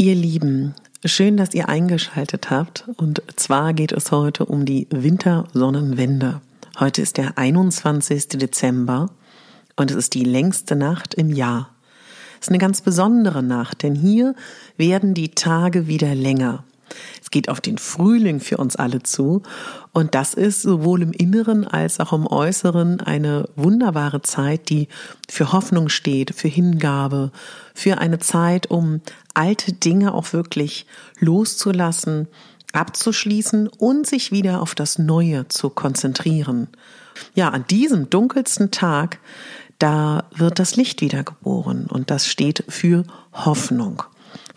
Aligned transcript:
Ihr 0.00 0.14
Lieben, 0.14 0.76
schön, 1.04 1.36
dass 1.36 1.54
ihr 1.54 1.68
eingeschaltet 1.68 2.50
habt. 2.50 2.88
Und 2.98 3.20
zwar 3.34 3.74
geht 3.74 3.90
es 3.90 4.12
heute 4.12 4.44
um 4.44 4.64
die 4.64 4.86
Wintersonnenwende. 4.90 6.40
Heute 6.78 7.02
ist 7.02 7.16
der 7.16 7.36
21. 7.36 8.28
Dezember 8.28 9.10
und 9.74 9.90
es 9.90 9.96
ist 9.96 10.14
die 10.14 10.22
längste 10.22 10.76
Nacht 10.76 11.14
im 11.14 11.30
Jahr. 11.30 11.70
Es 12.34 12.46
ist 12.46 12.50
eine 12.50 12.58
ganz 12.58 12.80
besondere 12.80 13.42
Nacht, 13.42 13.82
denn 13.82 13.96
hier 13.96 14.36
werden 14.76 15.14
die 15.14 15.30
Tage 15.30 15.88
wieder 15.88 16.14
länger. 16.14 16.62
Es 17.22 17.30
geht 17.30 17.48
auf 17.48 17.60
den 17.60 17.78
Frühling 17.78 18.40
für 18.40 18.56
uns 18.56 18.76
alle 18.76 19.02
zu 19.02 19.42
und 19.92 20.14
das 20.14 20.34
ist 20.34 20.62
sowohl 20.62 21.02
im 21.02 21.12
Inneren 21.12 21.66
als 21.66 22.00
auch 22.00 22.12
im 22.12 22.26
Äußeren 22.26 23.00
eine 23.00 23.48
wunderbare 23.56 24.22
Zeit, 24.22 24.68
die 24.68 24.88
für 25.28 25.52
Hoffnung 25.52 25.88
steht, 25.88 26.34
für 26.34 26.48
Hingabe, 26.48 27.32
für 27.74 27.98
eine 27.98 28.18
Zeit, 28.18 28.70
um 28.70 29.00
alte 29.34 29.72
Dinge 29.72 30.14
auch 30.14 30.32
wirklich 30.32 30.86
loszulassen, 31.20 32.28
abzuschließen 32.72 33.68
und 33.68 34.06
sich 34.06 34.32
wieder 34.32 34.62
auf 34.62 34.74
das 34.74 34.98
Neue 34.98 35.48
zu 35.48 35.70
konzentrieren. 35.70 36.68
Ja, 37.34 37.48
an 37.48 37.64
diesem 37.68 38.10
dunkelsten 38.10 38.70
Tag, 38.70 39.18
da 39.78 40.24
wird 40.34 40.58
das 40.58 40.76
Licht 40.76 41.00
wiedergeboren 41.00 41.86
und 41.86 42.10
das 42.10 42.26
steht 42.26 42.64
für 42.68 43.04
Hoffnung. 43.32 44.02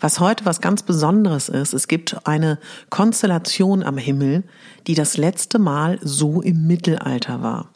Was 0.00 0.18
heute 0.18 0.44
was 0.44 0.60
ganz 0.60 0.82
Besonderes 0.82 1.48
ist, 1.48 1.72
es 1.72 1.86
gibt 1.86 2.26
eine 2.26 2.58
Konstellation 2.90 3.82
am 3.82 3.98
Himmel, 3.98 4.42
die 4.86 4.94
das 4.94 5.16
letzte 5.16 5.58
Mal 5.58 5.98
so 6.02 6.42
im 6.42 6.66
Mittelalter 6.66 7.42
war. 7.42 7.70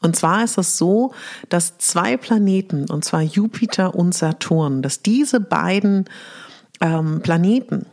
Und 0.00 0.14
zwar 0.14 0.44
ist 0.44 0.58
es 0.58 0.78
so, 0.78 1.12
dass 1.48 1.78
zwei 1.78 2.16
Planeten, 2.16 2.88
und 2.88 3.04
zwar 3.04 3.22
Jupiter 3.22 3.94
und 3.94 4.14
Saturn, 4.14 4.82
dass 4.82 5.02
diese 5.02 5.40
beiden 5.40 6.04
ähm, 6.80 7.20
Planeten, 7.22 7.86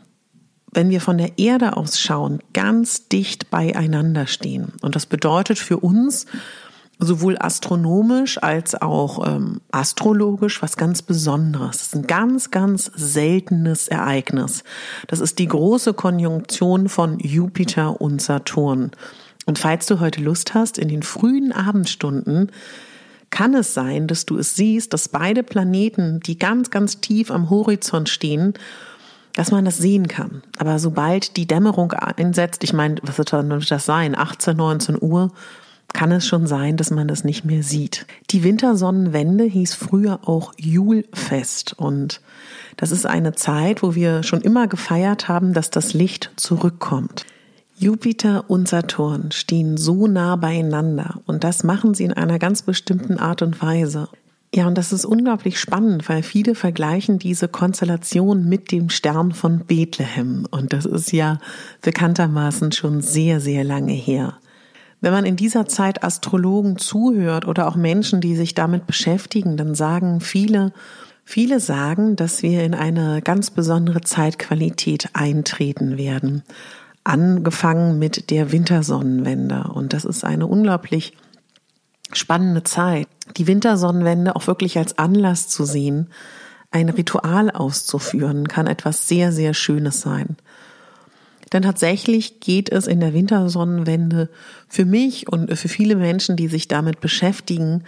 wenn 0.71 0.89
wir 0.89 1.01
von 1.01 1.17
der 1.17 1.39
Erde 1.39 1.77
aus 1.77 1.99
schauen, 1.99 2.39
ganz 2.53 3.07
dicht 3.07 3.49
beieinander 3.49 4.27
stehen. 4.27 4.73
Und 4.81 4.95
das 4.95 5.05
bedeutet 5.05 5.57
für 5.57 5.77
uns, 5.77 6.25
sowohl 6.99 7.37
astronomisch 7.37 8.41
als 8.41 8.81
auch 8.81 9.27
ähm, 9.27 9.61
astrologisch 9.71 10.61
was 10.61 10.77
ganz 10.77 11.01
Besonderes. 11.01 11.77
Das 11.77 11.87
ist 11.87 11.95
ein 11.95 12.07
ganz, 12.07 12.51
ganz 12.51 12.91
seltenes 12.95 13.87
Ereignis. 13.87 14.63
Das 15.07 15.19
ist 15.19 15.39
die 15.39 15.47
große 15.47 15.93
Konjunktion 15.93 16.87
von 16.87 17.19
Jupiter 17.19 17.99
und 17.99 18.21
Saturn. 18.21 18.91
Und 19.45 19.59
falls 19.59 19.85
du 19.85 19.99
heute 19.99 20.21
Lust 20.21 20.53
hast, 20.53 20.77
in 20.77 20.87
den 20.87 21.03
frühen 21.03 21.51
Abendstunden 21.51 22.51
kann 23.29 23.53
es 23.53 23.73
sein, 23.73 24.07
dass 24.07 24.25
du 24.25 24.37
es 24.37 24.55
siehst, 24.55 24.93
dass 24.93 25.09
beide 25.09 25.43
Planeten, 25.43 26.21
die 26.21 26.39
ganz, 26.39 26.71
ganz 26.71 27.01
tief 27.01 27.31
am 27.31 27.49
Horizont 27.49 28.07
stehen, 28.07 28.53
dass 29.33 29.51
man 29.51 29.65
das 29.65 29.77
sehen 29.77 30.07
kann. 30.07 30.41
Aber 30.57 30.79
sobald 30.79 31.35
die 31.35 31.45
Dämmerung 31.45 31.91
einsetzt, 31.91 32.63
ich 32.63 32.71
meine, 32.71 32.95
was 33.03 33.17
wird 33.17 33.33
das 33.33 33.85
sein? 33.85 34.17
18, 34.17 34.55
19 34.55 34.97
Uhr, 35.01 35.31
kann 35.95 36.11
es 36.11 36.27
schon 36.27 36.45
sein, 36.45 36.75
dass 36.75 36.91
man 36.91 37.07
das 37.07 37.23
nicht 37.23 37.45
mehr 37.45 37.63
sieht. 37.63 38.05
Die 38.31 38.43
Wintersonnenwende 38.43 39.45
hieß 39.45 39.75
früher 39.75 40.19
auch 40.27 40.51
Julfest 40.57 41.71
und 41.79 42.19
das 42.75 42.91
ist 42.91 43.05
eine 43.05 43.33
Zeit, 43.33 43.81
wo 43.81 43.95
wir 43.95 44.21
schon 44.21 44.41
immer 44.41 44.67
gefeiert 44.67 45.29
haben, 45.29 45.53
dass 45.53 45.69
das 45.69 45.93
Licht 45.93 46.31
zurückkommt. 46.35 47.25
Jupiter 47.77 48.43
und 48.49 48.67
Saturn 48.67 49.31
stehen 49.31 49.77
so 49.77 50.07
nah 50.07 50.35
beieinander 50.35 51.21
und 51.27 51.45
das 51.45 51.63
machen 51.63 51.93
sie 51.93 52.03
in 52.03 52.13
einer 52.13 52.39
ganz 52.39 52.63
bestimmten 52.63 53.17
Art 53.17 53.41
und 53.41 53.61
Weise. 53.61 54.09
Ja, 54.53 54.67
und 54.67 54.77
das 54.77 54.91
ist 54.91 55.05
unglaublich 55.05 55.57
spannend, 55.57 56.09
weil 56.09 56.23
viele 56.23 56.55
vergleichen 56.55 57.19
diese 57.19 57.47
Konstellation 57.47 58.49
mit 58.49 58.73
dem 58.73 58.89
Stern 58.89 59.31
von 59.31 59.59
Bethlehem. 59.59 60.45
Und 60.51 60.73
das 60.73 60.85
ist 60.85 61.13
ja 61.13 61.39
bekanntermaßen 61.81 62.73
schon 62.73 63.01
sehr, 63.01 63.39
sehr 63.39 63.63
lange 63.63 63.93
her. 63.93 64.39
Wenn 65.05 65.13
man 65.13 65.25
in 65.27 65.35
dieser 65.35 65.67
Zeit 65.67 66.03
Astrologen 66.03 66.79
zuhört 66.79 67.47
oder 67.47 67.67
auch 67.67 67.75
Menschen, 67.75 68.21
die 68.21 68.35
sich 68.35 68.55
damit 68.55 68.87
beschäftigen, 68.87 69.55
dann 69.55 69.75
sagen 69.75 70.19
viele, 70.19 70.73
viele 71.23 71.59
sagen, 71.59 72.15
dass 72.15 72.41
wir 72.41 72.63
in 72.63 72.73
eine 72.73 73.21
ganz 73.21 73.51
besondere 73.51 74.01
Zeitqualität 74.01 75.09
eintreten 75.13 75.99
werden 75.99 76.41
angefangen 77.03 77.99
mit 77.99 78.31
der 78.31 78.51
Wintersonnenwende. 78.51 79.69
Und 79.71 79.93
das 79.93 80.05
ist 80.05 80.25
eine 80.25 80.47
unglaublich 80.47 81.13
spannende 82.11 82.63
Zeit. 82.63 83.07
Die 83.37 83.45
Wintersonnenwende 83.45 84.35
auch 84.35 84.47
wirklich 84.47 84.79
als 84.79 84.97
Anlass 84.97 85.49
zu 85.49 85.65
sehen, 85.65 86.09
ein 86.71 86.89
Ritual 86.89 87.51
auszuführen, 87.51 88.47
kann 88.47 88.65
etwas 88.65 89.07
sehr, 89.07 89.31
sehr 89.31 89.53
Schönes 89.53 90.01
sein. 90.01 90.35
Denn 91.55 91.63
tatsächlich 91.63 92.41
geht 92.41 92.69
es 92.69 92.85
in 92.85 92.99
der 92.99 93.13
Wintersonnenwende 93.13 94.27
für 94.67 94.83
mich 94.83 95.31
und 95.31 95.57
für 95.57 95.69
viele 95.69 95.95
Menschen, 95.95 96.35
die 96.35 96.49
sich 96.49 96.67
damit 96.67 96.99
beschäftigen, 96.99 97.85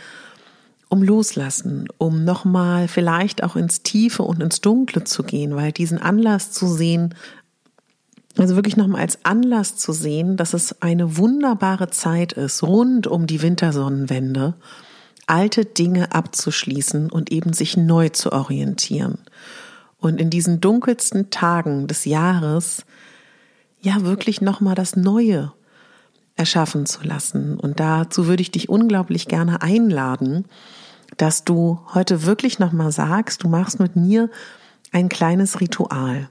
um 0.87 1.03
Loslassen, 1.03 1.89
um 1.97 2.23
nochmal 2.23 2.87
vielleicht 2.87 3.43
auch 3.43 3.57
ins 3.57 3.83
Tiefe 3.83 4.23
und 4.23 4.41
ins 4.41 4.61
Dunkle 4.61 5.03
zu 5.03 5.21
gehen, 5.21 5.57
weil 5.57 5.73
diesen 5.73 5.97
Anlass 5.97 6.53
zu 6.53 6.65
sehen, 6.65 7.13
also 8.37 8.55
wirklich 8.55 8.77
nochmal 8.77 9.01
als 9.01 9.25
Anlass 9.25 9.75
zu 9.75 9.91
sehen, 9.91 10.37
dass 10.37 10.53
es 10.53 10.81
eine 10.81 11.17
wunderbare 11.17 11.89
Zeit 11.89 12.31
ist, 12.31 12.63
rund 12.63 13.05
um 13.05 13.27
die 13.27 13.41
Wintersonnenwende, 13.41 14.53
alte 15.25 15.65
Dinge 15.65 16.13
abzuschließen 16.15 17.11
und 17.11 17.33
eben 17.33 17.51
sich 17.51 17.75
neu 17.75 18.07
zu 18.07 18.31
orientieren. 18.31 19.17
Und 19.99 20.21
in 20.21 20.29
diesen 20.29 20.61
dunkelsten 20.61 21.31
Tagen 21.31 21.87
des 21.87 22.05
Jahres, 22.05 22.85
ja, 23.79 24.01
wirklich 24.03 24.41
nochmal 24.41 24.75
das 24.75 24.95
Neue 24.95 25.53
erschaffen 26.35 26.85
zu 26.85 27.03
lassen. 27.03 27.59
Und 27.59 27.79
dazu 27.79 28.27
würde 28.27 28.41
ich 28.41 28.51
dich 28.51 28.69
unglaublich 28.69 29.27
gerne 29.27 29.61
einladen, 29.61 30.45
dass 31.17 31.43
du 31.43 31.79
heute 31.93 32.23
wirklich 32.23 32.59
nochmal 32.59 32.91
sagst, 32.91 33.43
du 33.43 33.47
machst 33.47 33.79
mit 33.79 33.95
mir 33.95 34.29
ein 34.91 35.09
kleines 35.09 35.59
Ritual. 35.59 36.29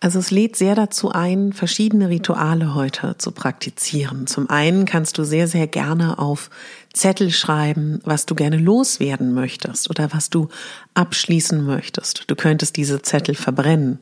Also 0.00 0.20
es 0.20 0.30
lädt 0.30 0.54
sehr 0.54 0.76
dazu 0.76 1.10
ein, 1.10 1.52
verschiedene 1.52 2.08
Rituale 2.08 2.74
heute 2.74 3.16
zu 3.18 3.32
praktizieren. 3.32 4.28
Zum 4.28 4.48
einen 4.48 4.84
kannst 4.84 5.18
du 5.18 5.24
sehr, 5.24 5.48
sehr 5.48 5.66
gerne 5.66 6.20
auf 6.20 6.50
Zettel 6.92 7.32
schreiben, 7.32 8.00
was 8.04 8.24
du 8.24 8.36
gerne 8.36 8.58
loswerden 8.58 9.34
möchtest 9.34 9.90
oder 9.90 10.12
was 10.12 10.30
du 10.30 10.48
abschließen 10.94 11.64
möchtest. 11.64 12.30
Du 12.30 12.36
könntest 12.36 12.76
diese 12.76 13.02
Zettel 13.02 13.34
verbrennen. 13.34 13.98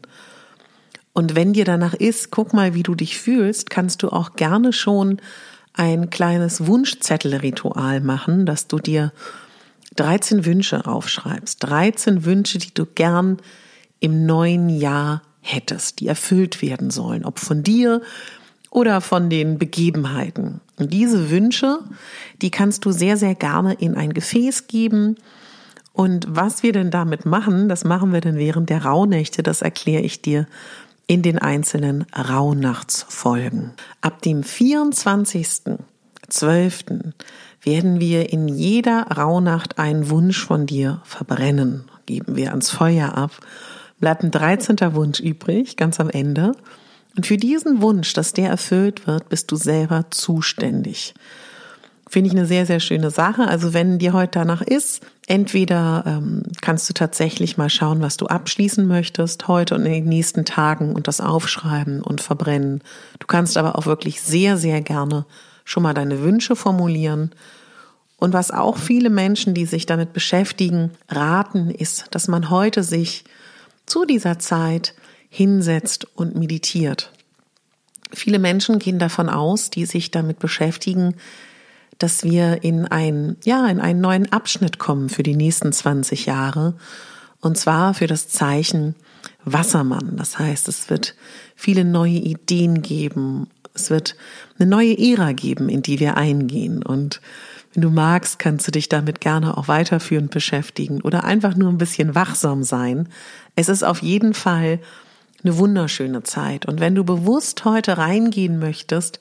Und 1.17 1.35
wenn 1.35 1.55
dir 1.55 1.65
danach 1.65 1.95
ist, 1.95 2.31
guck 2.31 2.53
mal, 2.53 2.75
wie 2.75 2.83
du 2.83 2.95
dich 2.95 3.19
fühlst, 3.19 3.71
kannst 3.71 4.03
du 4.03 4.11
auch 4.11 4.37
gerne 4.37 4.75
schon 4.75 5.17
ein 5.73 6.11
kleines 6.11 6.67
Wunschzettelritual 6.67 8.03
machen, 8.03 8.45
dass 8.45 8.69
du 8.69 8.79
dir 8.79 9.15
13 9.97 10.45
Wünsche 10.45 10.87
aufschreibst. 10.87 11.63
13 11.63 12.27
Wünsche, 12.27 12.59
die 12.59 12.75
du 12.75 12.85
gern 12.85 13.39
im 13.99 14.27
neuen 14.27 14.69
Jahr 14.69 15.23
hättest, 15.41 16.01
die 16.01 16.07
erfüllt 16.07 16.61
werden 16.61 16.91
sollen, 16.91 17.25
ob 17.25 17.39
von 17.39 17.63
dir 17.63 18.03
oder 18.69 19.01
von 19.01 19.31
den 19.31 19.57
Begebenheiten. 19.57 20.61
Und 20.77 20.93
diese 20.93 21.31
Wünsche, 21.31 21.79
die 22.43 22.51
kannst 22.51 22.85
du 22.85 22.93
sehr, 22.93 23.17
sehr 23.17 23.35
gerne 23.35 23.73
in 23.73 23.95
ein 23.95 24.13
Gefäß 24.13 24.67
geben. 24.67 25.17
Und 25.95 26.27
was 26.29 26.63
wir 26.63 26.73
denn 26.73 26.91
damit 26.91 27.25
machen, 27.25 27.71
das 27.71 27.85
machen 27.85 28.13
wir 28.13 28.21
dann 28.21 28.37
während 28.37 28.69
der 28.69 28.85
Rauhnächte, 28.85 29.43
das 29.43 29.63
erkläre 29.63 30.03
ich 30.03 30.21
dir 30.21 30.47
in 31.07 31.23
den 31.23 31.39
einzelnen 31.39 32.05
Rauhnachtsfolgen. 32.17 33.73
Ab 34.01 34.23
dem 34.23 34.43
24.12. 34.43 37.13
werden 37.63 38.01
wir 38.01 38.33
in 38.33 38.49
jeder 38.49 39.03
Rauhnacht 39.03 39.79
einen 39.79 40.11
Wunsch 40.11 40.45
von 40.45 40.67
dir 40.67 41.01
verbrennen, 41.05 41.89
geben 42.07 42.35
wir 42.37 42.51
ans 42.51 42.71
Feuer 42.71 43.17
ab 43.17 43.41
bleibt 44.01 44.23
ein 44.23 44.31
13. 44.31 44.77
Wunsch 44.95 45.21
übrig, 45.21 45.77
ganz 45.77 46.01
am 46.01 46.11
Ende. 46.11 46.53
Und 47.17 47.27
für 47.27 47.37
diesen 47.37 47.81
Wunsch, 47.81 48.13
dass 48.13 48.33
der 48.33 48.51
erfüllt 48.51 49.07
wird, 49.07 49.29
bist 49.29 49.51
du 49.51 49.57
selber 49.57 50.07
zuständig. 50.11 51.15
Finde 52.09 52.29
ich 52.29 52.37
eine 52.37 52.47
sehr, 52.47 52.67
sehr 52.67 52.79
schöne 52.79 53.11
Sache. 53.11 53.49
Also 53.49 53.75
wenn 53.75 53.99
dir 53.99 54.13
heute 54.13 54.39
danach 54.39 54.63
ist, 54.63 55.05
entweder 55.27 56.05
ähm, 56.07 56.45
kannst 56.61 56.89
du 56.89 56.95
tatsächlich 56.95 57.57
mal 57.57 57.69
schauen, 57.69 58.01
was 58.01 58.17
du 58.17 58.27
abschließen 58.27 58.87
möchtest 58.87 59.49
heute 59.49 59.75
und 59.75 59.85
in 59.87 59.93
den 59.93 60.05
nächsten 60.05 60.45
Tagen 60.45 60.95
und 60.95 61.09
das 61.09 61.21
aufschreiben 61.21 62.03
und 62.03 62.21
verbrennen. 62.21 62.83
Du 63.19 63.27
kannst 63.27 63.57
aber 63.57 63.77
auch 63.77 63.87
wirklich 63.87 64.21
sehr, 64.21 64.57
sehr 64.57 64.83
gerne 64.83 65.27
schon 65.65 65.83
mal 65.83 65.95
deine 65.95 66.23
Wünsche 66.23 66.55
formulieren. 66.55 67.33
Und 68.19 68.33
was 68.33 68.53
auch 68.53 68.79
viele 68.79 69.11
Menschen, 69.11 69.53
die 69.53 69.67
sich 69.67 69.85
damit 69.85 70.13
beschäftigen, 70.13 70.93
raten, 71.09 71.71
ist, 71.71 72.07
dass 72.13 72.29
man 72.29 72.51
heute 72.51 72.85
sich 72.85 73.25
zu 73.85 74.05
dieser 74.05 74.39
Zeit 74.39 74.95
hinsetzt 75.29 76.07
und 76.17 76.37
meditiert. 76.37 77.13
Viele 78.13 78.39
Menschen 78.39 78.79
gehen 78.79 79.01
davon 79.01 79.29
aus, 79.29 79.71
die 79.71 79.85
sich 79.85 80.13
damit 80.13 80.39
beschäftigen, 80.39 81.17
dass 81.99 82.25
wir 82.25 82.63
in 82.63 82.87
ein, 82.87 83.37
ja, 83.45 83.67
in 83.67 83.81
einen 83.81 84.01
neuen 84.01 84.33
Abschnitt 84.33 84.79
kommen 84.79 85.09
für 85.09 85.23
die 85.23 85.37
nächsten 85.37 85.73
20 85.73 86.27
Jahre. 86.27 86.75
Und 87.41 87.57
zwar 87.57 87.95
für 87.95 88.07
das 88.07 88.29
Zeichen 88.29 88.95
Wassermann. 89.45 90.17
Das 90.17 90.39
heißt, 90.39 90.69
es 90.69 90.91
wird 90.91 91.15
viele 91.55 91.85
neue 91.85 92.19
Ideen 92.19 92.83
geben. 92.83 93.49
Es 93.75 93.91
wird 93.91 94.17
eine 94.59 94.69
neue 94.69 94.99
Ära 94.99 95.33
geben, 95.33 95.69
in 95.69 95.83
die 95.83 96.01
wir 96.01 96.17
eingehen. 96.17 96.83
Und 96.83 97.21
wenn 97.73 97.83
du 97.83 97.91
magst, 97.91 98.39
kannst 98.39 98.67
du 98.67 98.73
dich 98.73 98.89
damit 98.89 99.21
gerne 99.21 99.57
auch 99.57 99.69
weiterführend 99.69 100.31
beschäftigen 100.31 101.01
oder 101.03 101.25
einfach 101.25 101.57
nur 101.57 101.71
ein 101.71 101.79
bisschen 101.79 102.15
wachsam 102.15 102.65
sein. 102.65 103.09
Es 103.55 103.69
ist 103.69 103.85
auf 103.85 104.03
jeden 104.03 104.35
Fall 104.35 104.81
eine 105.45 105.59
wunderschöne 105.59 106.23
Zeit. 106.23 106.67
Und 106.67 106.81
wenn 106.81 106.95
du 106.95 107.05
bewusst 107.05 107.65
heute 107.65 107.99
reingehen 107.99 108.59
möchtest, 108.59 109.21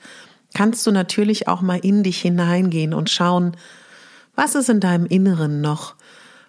kannst 0.56 0.88
du 0.88 0.92
natürlich 0.92 1.48
auch 1.48 1.62
mal 1.62 1.78
in 1.78 2.02
dich 2.02 2.22
hineingehen 2.22 2.94
und 2.96 3.12
schauen, 3.12 3.56
was 4.36 4.56
ist 4.56 4.70
in 4.70 4.80
deinem 4.80 5.06
Inneren 5.06 5.62
noch, 5.62 5.96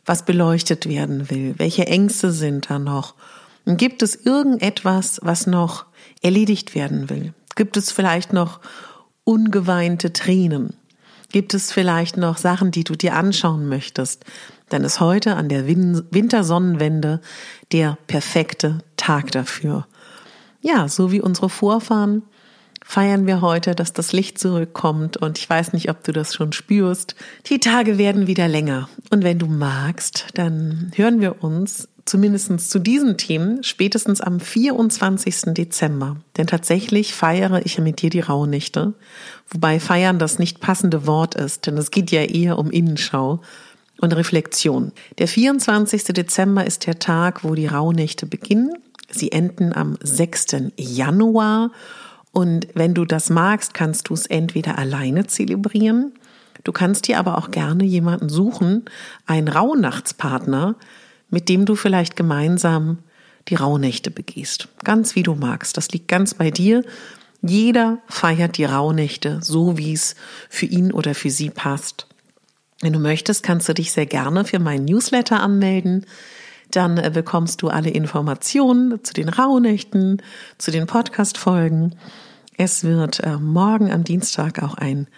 was 0.06 0.24
beleuchtet 0.24 0.88
werden 0.88 1.28
will, 1.28 1.54
welche 1.58 1.86
Ängste 1.86 2.32
sind 2.32 2.70
da 2.70 2.78
noch. 2.78 3.14
Und 3.66 3.76
gibt 3.76 4.02
es 4.02 4.14
irgendetwas, 4.14 5.18
was 5.22 5.46
noch 5.46 5.86
erledigt 6.22 6.74
werden 6.74 7.10
will? 7.10 7.34
Gibt 7.56 7.76
es 7.76 7.90
vielleicht 7.90 8.32
noch 8.32 8.60
ungeweinte 9.24 10.12
Tränen? 10.12 10.74
Gibt 11.32 11.52
es 11.52 11.72
vielleicht 11.72 12.16
noch 12.16 12.38
Sachen, 12.38 12.70
die 12.70 12.84
du 12.84 12.94
dir 12.94 13.14
anschauen 13.14 13.66
möchtest? 13.68 14.24
Dann 14.68 14.84
ist 14.84 15.00
heute 15.00 15.34
an 15.34 15.48
der 15.48 15.66
Wintersonnenwende 15.66 17.20
der 17.72 17.98
perfekte 18.06 18.78
Tag 18.96 19.32
dafür. 19.32 19.88
Ja, 20.60 20.86
so 20.86 21.10
wie 21.10 21.20
unsere 21.20 21.48
Vorfahren 21.48 22.22
feiern 22.88 23.26
wir 23.26 23.40
heute, 23.40 23.74
dass 23.74 23.92
das 23.92 24.12
Licht 24.12 24.38
zurückkommt 24.38 25.16
und 25.16 25.38
ich 25.38 25.50
weiß 25.50 25.72
nicht, 25.72 25.90
ob 25.90 26.04
du 26.04 26.12
das 26.12 26.34
schon 26.34 26.52
spürst. 26.52 27.16
Die 27.46 27.58
Tage 27.58 27.98
werden 27.98 28.28
wieder 28.28 28.46
länger 28.46 28.88
und 29.10 29.24
wenn 29.24 29.40
du 29.40 29.46
magst, 29.46 30.28
dann 30.34 30.92
hören 30.94 31.20
wir 31.20 31.42
uns 31.42 31.88
zumindest 32.04 32.70
zu 32.70 32.78
diesen 32.78 33.18
Themen 33.18 33.64
spätestens 33.64 34.20
am 34.20 34.38
24. 34.38 35.54
Dezember. 35.54 36.18
Denn 36.36 36.46
tatsächlich 36.46 37.12
feiere 37.12 37.66
ich 37.66 37.76
mit 37.80 38.00
dir 38.02 38.10
die 38.10 38.20
Rauhnächte, 38.20 38.94
wobei 39.48 39.80
feiern 39.80 40.20
das 40.20 40.38
nicht 40.38 40.60
passende 40.60 41.08
Wort 41.08 41.34
ist, 41.34 41.66
denn 41.66 41.76
es 41.76 41.90
geht 41.90 42.12
ja 42.12 42.22
eher 42.22 42.56
um 42.56 42.70
Innenschau 42.70 43.40
und 44.00 44.14
Reflexion. 44.14 44.92
Der 45.18 45.26
24. 45.26 46.04
Dezember 46.04 46.64
ist 46.64 46.86
der 46.86 47.00
Tag, 47.00 47.42
wo 47.42 47.56
die 47.56 47.66
Rauhnächte 47.66 48.26
beginnen. 48.26 48.74
Sie 49.10 49.32
enden 49.32 49.72
am 49.72 49.98
6. 50.00 50.70
Januar 50.76 51.72
und 52.36 52.68
wenn 52.74 52.92
du 52.92 53.06
das 53.06 53.30
magst, 53.30 53.72
kannst 53.72 54.10
du 54.10 54.12
es 54.12 54.26
entweder 54.26 54.76
alleine 54.76 55.26
zelebrieren, 55.26 56.12
du 56.64 56.72
kannst 56.72 57.08
dir 57.08 57.18
aber 57.18 57.38
auch 57.38 57.50
gerne 57.50 57.84
jemanden 57.84 58.28
suchen, 58.28 58.84
einen 59.24 59.48
Rauhnachtspartner, 59.48 60.74
mit 61.30 61.48
dem 61.48 61.64
du 61.64 61.76
vielleicht 61.76 62.14
gemeinsam 62.14 62.98
die 63.48 63.54
Rauhnächte 63.54 64.10
begehst. 64.10 64.68
Ganz 64.84 65.14
wie 65.14 65.22
du 65.22 65.34
magst. 65.34 65.78
Das 65.78 65.88
liegt 65.92 66.08
ganz 66.08 66.34
bei 66.34 66.50
dir. 66.50 66.84
Jeder 67.40 68.02
feiert 68.06 68.58
die 68.58 68.66
Rauhnächte 68.66 69.38
so, 69.40 69.78
wie 69.78 69.94
es 69.94 70.14
für 70.50 70.66
ihn 70.66 70.92
oder 70.92 71.14
für 71.14 71.30
sie 71.30 71.48
passt. 71.48 72.06
Wenn 72.82 72.92
du 72.92 72.98
möchtest, 72.98 73.44
kannst 73.44 73.66
du 73.66 73.72
dich 73.72 73.92
sehr 73.92 74.04
gerne 74.04 74.44
für 74.44 74.58
meinen 74.58 74.84
Newsletter 74.84 75.40
anmelden. 75.40 76.04
Dann 76.70 76.98
äh, 76.98 77.10
bekommst 77.14 77.62
du 77.62 77.68
alle 77.68 77.88
Informationen 77.88 79.02
zu 79.02 79.14
den 79.14 79.30
Rauhnächten, 79.30 80.20
zu 80.58 80.70
den 80.70 80.86
Podcast-Folgen. 80.86 81.94
Es 82.58 82.84
wird 82.84 83.20
äh, 83.20 83.36
morgen 83.36 83.92
am 83.92 84.02
Dienstag 84.02 84.62
auch 84.62 84.74
ein 84.74 85.08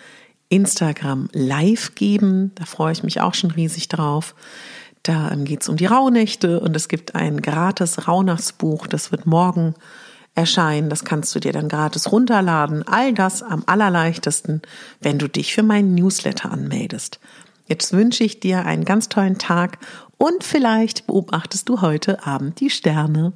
Instagram 0.49 1.29
Live 1.33 1.95
geben. 1.95 2.53
Da 2.57 2.65
freue 2.65 2.93
ich 2.93 3.05
mich 3.05 3.21
auch 3.21 3.35
schon 3.35 3.53
riesig 3.53 3.89
drauf. 3.89 4.35
Da 5.05 5.31
ähm, 5.31 5.45
geht 5.45 5.63
es 5.63 5.69
um 5.69 5.77
die 5.77 5.87
Rauhnächte 5.87 6.59
und 6.59 6.75
es 6.75 6.89
gibt 6.89 7.15
ein 7.15 7.41
gratis 7.41 8.09
Rauhnachtsbuch, 8.09 8.89
das 8.89 9.13
wird 9.13 9.27
morgen 9.27 9.75
erscheinen. 10.35 10.91
Das 10.91 11.05
kannst 11.05 11.35
du 11.35 11.41
dir 11.41 11.53
dann 11.53 11.69
gratis 11.69 12.11
runterladen. 12.11 12.87
All 12.87 13.13
das 13.15 13.43
am 13.43 13.63
allerleichtesten, 13.67 14.63
wenn 15.01 15.19
du 15.19 15.29
dich 15.29 15.55
für 15.55 15.63
meinen 15.63 15.95
Newsletter 15.95 16.51
anmeldest. 16.51 17.21
Jetzt 17.67 17.93
wünsche 17.93 18.25
ich 18.25 18.41
dir 18.41 18.65
einen 18.65 18.85
ganz 18.85 19.09
tollen 19.09 19.39
Tag 19.39 19.79
und 20.17 20.43
vielleicht 20.43 21.07
beobachtest 21.07 21.69
du 21.69 21.83
heute 21.83 22.27
Abend 22.27 22.59
die 22.61 22.71
Sterne. 22.71 23.33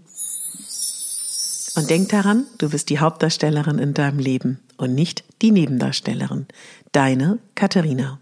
Und 1.75 1.89
denk 1.89 2.11
daran, 2.11 2.47
du 2.59 2.69
bist 2.69 2.91
die 2.91 2.99
Hauptdarstellerin 2.99 3.79
in 3.79 3.95
deinem 3.95 4.19
Leben 4.19 4.61
und 4.77 4.95
nicht 4.95 5.25
die 5.41 5.51
Nebendarstellerin. 5.51 6.47
Deine 6.93 7.39
Katharina. 7.55 8.19